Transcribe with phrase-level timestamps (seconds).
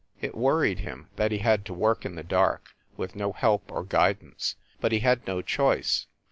[0.19, 3.83] It worried him that he had to work in the dark, with no help or
[3.83, 6.07] guidance, but he had no choice.